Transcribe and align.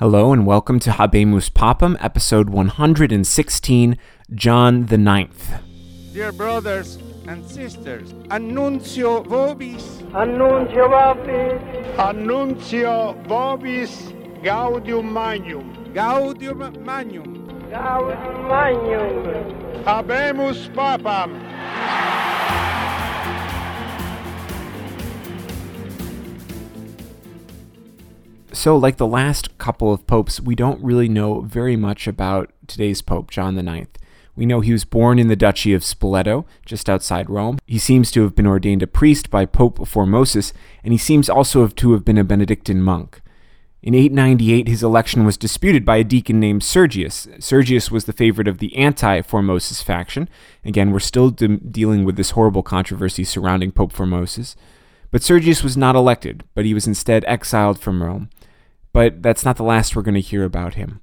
Hello 0.00 0.32
and 0.32 0.46
welcome 0.46 0.80
to 0.80 0.92
Habemus 0.92 1.50
Papam, 1.50 1.94
episode 2.00 2.48
116, 2.48 3.98
John 4.34 4.86
the 4.86 4.96
Ninth. 4.96 5.52
Dear 6.14 6.32
brothers 6.32 6.96
and 7.28 7.46
sisters, 7.46 8.14
annuncio 8.30 9.22
vobis, 9.24 10.00
Annuncio 10.14 10.88
vobis, 10.88 11.98
Annuncio 11.98 13.12
vobis 13.24 14.42
gaudium 14.42 15.12
magnum. 15.12 15.92
gaudium 15.92 16.82
magnum. 16.82 17.46
gaudium 17.68 18.48
magnum. 18.48 19.84
Habemus 19.84 20.74
papam. 20.74 21.49
So, 28.52 28.76
like 28.76 28.96
the 28.96 29.06
last 29.06 29.56
couple 29.58 29.92
of 29.92 30.06
popes, 30.08 30.40
we 30.40 30.56
don't 30.56 30.82
really 30.82 31.08
know 31.08 31.40
very 31.42 31.76
much 31.76 32.08
about 32.08 32.52
today's 32.66 33.00
pope, 33.00 33.30
John 33.30 33.54
Ninth. 33.54 33.96
We 34.34 34.44
know 34.44 34.60
he 34.60 34.72
was 34.72 34.84
born 34.84 35.18
in 35.18 35.28
the 35.28 35.36
Duchy 35.36 35.72
of 35.72 35.82
Spoleto, 35.82 36.44
just 36.66 36.90
outside 36.90 37.30
Rome. 37.30 37.58
He 37.66 37.78
seems 37.78 38.10
to 38.12 38.22
have 38.22 38.34
been 38.34 38.46
ordained 38.46 38.82
a 38.82 38.88
priest 38.88 39.30
by 39.30 39.44
Pope 39.44 39.78
Formosus, 39.80 40.52
and 40.82 40.92
he 40.92 40.98
seems 40.98 41.28
also 41.28 41.68
to 41.68 41.92
have 41.92 42.04
been 42.04 42.18
a 42.18 42.24
Benedictine 42.24 42.82
monk. 42.82 43.20
In 43.82 43.94
898, 43.94 44.66
his 44.66 44.82
election 44.82 45.24
was 45.24 45.36
disputed 45.36 45.84
by 45.84 45.98
a 45.98 46.04
deacon 46.04 46.40
named 46.40 46.62
Sergius. 46.62 47.28
Sergius 47.38 47.90
was 47.90 48.04
the 48.04 48.12
favorite 48.12 48.48
of 48.48 48.58
the 48.58 48.76
anti 48.76 49.20
Formosus 49.22 49.82
faction. 49.82 50.28
Again, 50.64 50.90
we're 50.90 50.98
still 50.98 51.30
de- 51.30 51.56
dealing 51.56 52.04
with 52.04 52.16
this 52.16 52.30
horrible 52.30 52.62
controversy 52.62 53.22
surrounding 53.24 53.70
Pope 53.70 53.92
Formosus. 53.92 54.56
But 55.10 55.22
Sergius 55.22 55.62
was 55.62 55.76
not 55.76 55.96
elected, 55.96 56.44
but 56.54 56.64
he 56.64 56.74
was 56.74 56.86
instead 56.86 57.24
exiled 57.26 57.80
from 57.80 58.02
Rome. 58.02 58.28
But 58.92 59.22
that's 59.22 59.44
not 59.44 59.56
the 59.56 59.62
last 59.62 59.94
we're 59.94 60.02
going 60.02 60.14
to 60.14 60.20
hear 60.20 60.44
about 60.44 60.74
him. 60.74 61.00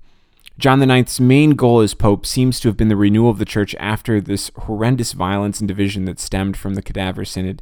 John 0.57 0.81
IX's 0.89 1.19
main 1.19 1.51
goal 1.51 1.81
as 1.81 1.93
Pope 1.93 2.25
seems 2.25 2.59
to 2.59 2.67
have 2.67 2.77
been 2.77 2.87
the 2.87 2.95
renewal 2.95 3.29
of 3.29 3.37
the 3.37 3.45
Church 3.45 3.75
after 3.79 4.19
this 4.19 4.49
horrendous 4.55 5.13
violence 5.13 5.59
and 5.59 5.67
division 5.67 6.05
that 6.05 6.19
stemmed 6.19 6.57
from 6.57 6.73
the 6.73 6.81
Cadaver 6.81 7.25
Synod. 7.25 7.61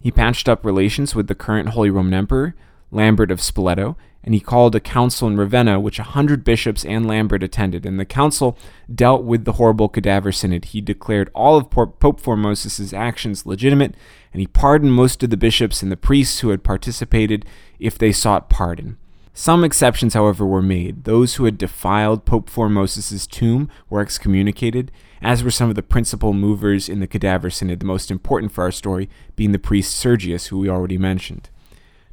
He 0.00 0.10
patched 0.10 0.48
up 0.48 0.64
relations 0.64 1.14
with 1.14 1.26
the 1.26 1.34
current 1.34 1.70
Holy 1.70 1.90
Roman 1.90 2.14
Emperor, 2.14 2.54
Lambert 2.90 3.30
of 3.30 3.40
Spoleto, 3.40 3.96
and 4.24 4.34
he 4.34 4.40
called 4.40 4.74
a 4.74 4.80
council 4.80 5.28
in 5.28 5.36
Ravenna, 5.36 5.78
which 5.80 5.98
a 5.98 6.02
hundred 6.04 6.44
bishops 6.44 6.84
and 6.84 7.06
Lambert 7.06 7.42
attended. 7.42 7.84
And 7.84 8.00
the 8.00 8.04
council 8.04 8.56
dealt 8.92 9.24
with 9.24 9.44
the 9.44 9.52
horrible 9.52 9.88
Cadaver 9.88 10.32
Synod. 10.32 10.66
He 10.66 10.80
declared 10.80 11.30
all 11.34 11.56
of 11.56 11.70
Pope 11.70 12.20
Formosus' 12.20 12.92
actions 12.92 13.46
legitimate, 13.46 13.94
and 14.32 14.40
he 14.40 14.46
pardoned 14.46 14.92
most 14.92 15.22
of 15.22 15.30
the 15.30 15.36
bishops 15.36 15.82
and 15.82 15.92
the 15.92 15.96
priests 15.96 16.40
who 16.40 16.50
had 16.50 16.64
participated 16.64 17.46
if 17.78 17.98
they 17.98 18.12
sought 18.12 18.50
pardon. 18.50 18.98
Some 19.32 19.64
exceptions, 19.64 20.14
however, 20.14 20.44
were 20.44 20.62
made. 20.62 21.04
Those 21.04 21.34
who 21.34 21.44
had 21.44 21.56
defiled 21.56 22.24
Pope 22.24 22.50
Formosus' 22.50 23.28
tomb 23.28 23.68
were 23.88 24.00
excommunicated, 24.00 24.90
as 25.22 25.44
were 25.44 25.50
some 25.50 25.68
of 25.68 25.76
the 25.76 25.82
principal 25.82 26.32
movers 26.32 26.88
in 26.88 27.00
the 27.00 27.06
Cadaver 27.06 27.48
Synod, 27.48 27.80
the 27.80 27.86
most 27.86 28.10
important 28.10 28.52
for 28.52 28.64
our 28.64 28.72
story 28.72 29.08
being 29.36 29.52
the 29.52 29.58
priest 29.58 29.96
Sergius, 29.96 30.48
who 30.48 30.58
we 30.58 30.68
already 30.68 30.98
mentioned. 30.98 31.48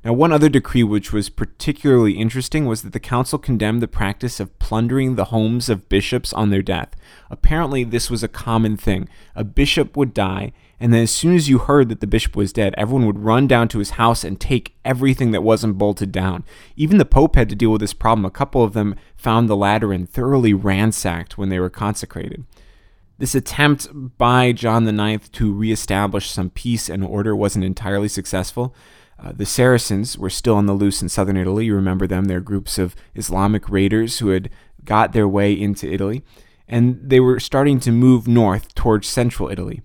Now, 0.06 0.14
one 0.14 0.32
other 0.32 0.48
decree 0.48 0.84
which 0.84 1.12
was 1.12 1.28
particularly 1.28 2.14
interesting 2.14 2.66
was 2.66 2.84
that 2.84 2.94
the 2.94 3.00
council 3.00 3.40
condemned 3.40 3.82
the 3.82 3.88
practice 3.88 4.40
of 4.40 4.58
plundering 4.60 5.16
the 5.16 5.26
homes 5.26 5.70
of 5.70 5.90
bishops 5.90 6.32
on 6.32 6.50
their 6.50 6.62
death. 6.62 6.96
Apparently, 7.30 7.84
this 7.84 8.10
was 8.10 8.24
a 8.24 8.30
common 8.30 8.78
thing. 8.78 9.10
A 9.36 9.44
bishop 9.44 9.98
would 9.98 10.14
die, 10.14 10.54
and 10.80 10.94
then 10.94 11.02
as 11.02 11.12
soon 11.12 11.36
as 11.36 11.50
you 11.50 11.58
heard 11.58 11.90
that 11.90 12.02
the 12.02 12.08
bishop 12.08 12.36
was 12.36 12.54
dead, 12.54 12.76
everyone 12.78 13.08
would 13.08 13.20
run 13.20 13.48
down 13.48 13.68
to 13.70 13.80
his 13.80 13.92
house 13.92 14.24
and 14.24 14.40
take 14.40 14.76
everything 14.86 15.32
that 15.32 15.42
wasn't 15.42 15.78
bolted 15.78 16.12
down. 16.12 16.44
Even 16.76 16.98
the 16.98 17.06
pope 17.06 17.36
had 17.36 17.50
to 17.50 17.56
deal 17.56 17.72
with 17.72 17.82
this 17.82 17.94
problem. 17.94 18.26
A 18.26 18.32
couple 18.32 18.64
of 18.64 18.74
them 18.74 18.96
found 19.16 19.50
the 19.50 19.56
Lateran 19.56 20.06
thoroughly 20.06 20.54
ransacked 20.54 21.38
when 21.38 21.50
they 21.50 21.60
were 21.60 21.72
consecrated. 21.72 22.46
This 23.18 23.34
attempt 23.34 23.88
by 24.20 24.52
John 24.52 24.88
IX 24.88 25.28
to 25.30 25.52
reestablish 25.52 26.30
some 26.30 26.52
peace 26.52 26.88
and 26.88 27.04
order 27.04 27.36
wasn't 27.36 27.66
entirely 27.66 28.08
successful. 28.08 28.76
Uh, 29.20 29.32
the 29.36 29.48
Saracens 29.48 30.16
were 30.16 30.30
still 30.30 30.56
on 30.56 30.68
the 30.68 30.74
loose 30.74 31.02
in 31.02 31.10
southern 31.10 31.38
Italy. 31.38 31.66
You 31.66 31.76
remember 31.76 32.06
them. 32.06 32.26
They're 32.26 32.40
groups 32.40 32.78
of 32.78 32.96
Islamic 33.16 33.68
raiders 33.68 34.20
who 34.20 34.30
had 34.30 34.52
got 34.86 35.14
their 35.14 35.28
way 35.28 35.52
into 35.52 35.92
Italy. 35.92 36.24
And 36.68 37.00
they 37.02 37.20
were 37.20 37.40
starting 37.40 37.80
to 37.80 37.92
move 37.92 38.28
north 38.28 38.76
towards 38.76 39.08
central 39.08 39.50
Italy. 39.50 39.82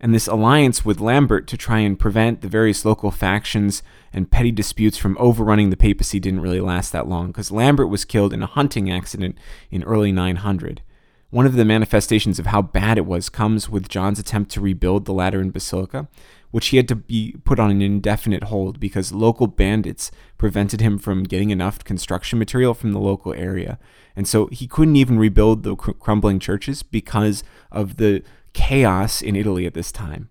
And 0.00 0.14
this 0.14 0.28
alliance 0.28 0.84
with 0.84 1.00
Lambert 1.00 1.46
to 1.48 1.56
try 1.56 1.80
and 1.80 1.98
prevent 1.98 2.40
the 2.40 2.48
various 2.48 2.84
local 2.84 3.10
factions 3.10 3.82
and 4.12 4.30
petty 4.30 4.52
disputes 4.52 4.96
from 4.96 5.16
overrunning 5.18 5.70
the 5.70 5.76
papacy 5.76 6.20
didn't 6.20 6.40
really 6.40 6.60
last 6.60 6.92
that 6.92 7.08
long, 7.08 7.28
because 7.28 7.50
Lambert 7.50 7.88
was 7.88 8.04
killed 8.04 8.32
in 8.32 8.42
a 8.42 8.46
hunting 8.46 8.90
accident 8.90 9.36
in 9.70 9.82
early 9.82 10.12
900. 10.12 10.82
One 11.30 11.46
of 11.46 11.54
the 11.54 11.64
manifestations 11.64 12.38
of 12.38 12.46
how 12.46 12.62
bad 12.62 12.96
it 12.96 13.04
was 13.04 13.28
comes 13.28 13.68
with 13.68 13.88
John's 13.88 14.18
attempt 14.18 14.50
to 14.52 14.60
rebuild 14.60 15.04
the 15.04 15.12
Lateran 15.12 15.50
Basilica, 15.50 16.08
which 16.50 16.68
he 16.68 16.76
had 16.76 16.88
to 16.88 16.96
be 16.96 17.36
put 17.44 17.58
on 17.58 17.70
an 17.70 17.82
indefinite 17.82 18.44
hold 18.44 18.80
because 18.80 19.12
local 19.12 19.46
bandits 19.46 20.10
prevented 20.36 20.80
him 20.80 20.98
from 20.98 21.24
getting 21.24 21.50
enough 21.50 21.84
construction 21.84 22.38
material 22.38 22.74
from 22.74 22.92
the 22.92 22.98
local 22.98 23.34
area. 23.34 23.78
And 24.16 24.26
so 24.26 24.46
he 24.46 24.66
couldn't 24.66 24.96
even 24.96 25.18
rebuild 25.18 25.62
the 25.62 25.76
cr- 25.76 25.92
crumbling 25.92 26.38
churches 26.38 26.82
because 26.82 27.42
of 27.70 27.96
the 27.96 28.22
chaos 28.52 29.22
in 29.22 29.36
Italy 29.36 29.66
at 29.66 29.74
this 29.74 29.92
time. 29.92 30.30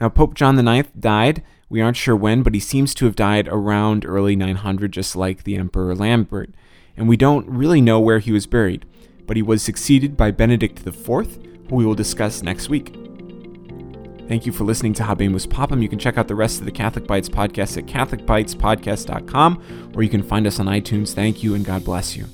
Now, 0.00 0.08
Pope 0.08 0.34
John 0.34 0.58
IX 0.66 0.90
died. 0.98 1.42
We 1.68 1.80
aren't 1.80 1.96
sure 1.96 2.16
when, 2.16 2.42
but 2.42 2.54
he 2.54 2.60
seems 2.60 2.94
to 2.94 3.06
have 3.06 3.16
died 3.16 3.48
around 3.48 4.04
early 4.04 4.36
900, 4.36 4.92
just 4.92 5.16
like 5.16 5.44
the 5.44 5.56
Emperor 5.56 5.94
Lambert. 5.94 6.50
And 6.96 7.08
we 7.08 7.16
don't 7.16 7.48
really 7.48 7.80
know 7.80 8.00
where 8.00 8.18
he 8.18 8.32
was 8.32 8.46
buried 8.46 8.84
but 9.26 9.36
he 9.36 9.42
was 9.42 9.62
succeeded 9.62 10.16
by 10.16 10.30
Benedict 10.30 10.86
IV, 10.86 11.06
who 11.06 11.74
we 11.74 11.84
will 11.84 11.94
discuss 11.94 12.42
next 12.42 12.68
week. 12.68 13.05
Thank 14.28 14.44
you 14.44 14.52
for 14.52 14.64
listening 14.64 14.92
to 14.94 15.04
Habemus 15.04 15.46
Papam. 15.46 15.82
You 15.82 15.88
can 15.88 15.98
check 15.98 16.18
out 16.18 16.26
the 16.26 16.34
rest 16.34 16.58
of 16.58 16.64
the 16.64 16.72
Catholic 16.72 17.06
Bites 17.06 17.28
podcast 17.28 17.78
at 17.78 17.86
catholicbitespodcast.com, 17.86 19.92
or 19.94 20.02
you 20.02 20.08
can 20.08 20.22
find 20.22 20.46
us 20.46 20.58
on 20.58 20.66
iTunes. 20.66 21.14
Thank 21.14 21.44
you, 21.44 21.54
and 21.54 21.64
God 21.64 21.84
bless 21.84 22.16
you. 22.16 22.26